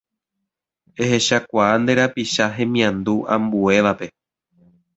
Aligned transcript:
Ehechakuaa 1.03 1.75
nde 1.81 1.95
rapicha 1.99 2.47
hemiandu 2.57 3.15
ambuévape. 3.35 4.07